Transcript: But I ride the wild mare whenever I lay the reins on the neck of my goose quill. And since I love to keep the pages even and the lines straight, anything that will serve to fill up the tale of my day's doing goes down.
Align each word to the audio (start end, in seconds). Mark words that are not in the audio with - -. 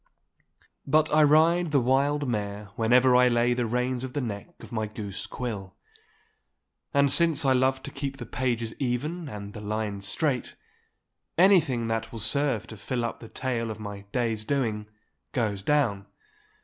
But 0.87 1.13
I 1.13 1.21
ride 1.21 1.69
the 1.69 1.79
wild 1.79 2.27
mare 2.27 2.69
whenever 2.75 3.15
I 3.15 3.27
lay 3.27 3.53
the 3.53 3.67
reins 3.67 4.03
on 4.03 4.13
the 4.13 4.19
neck 4.21 4.49
of 4.59 4.71
my 4.71 4.87
goose 4.87 5.27
quill. 5.27 5.75
And 6.91 7.11
since 7.11 7.45
I 7.45 7.53
love 7.53 7.83
to 7.83 7.91
keep 7.91 8.17
the 8.17 8.25
pages 8.25 8.73
even 8.79 9.29
and 9.29 9.53
the 9.53 9.61
lines 9.61 10.07
straight, 10.07 10.55
anything 11.37 11.87
that 11.89 12.11
will 12.11 12.17
serve 12.17 12.65
to 12.65 12.77
fill 12.77 13.05
up 13.05 13.19
the 13.19 13.29
tale 13.29 13.69
of 13.69 13.79
my 13.79 14.01
day's 14.11 14.43
doing 14.43 14.87
goes 15.33 15.61
down. 15.61 16.07